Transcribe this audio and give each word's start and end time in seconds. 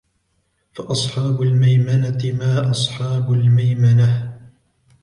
فَأَصْحَابُ 0.73 1.41
الْمَيْمَنَةِ 1.41 2.21
مَا 2.33 2.71
أَصْحَابُ 2.71 3.33
الْمَيْمَنَةِ 3.33 4.37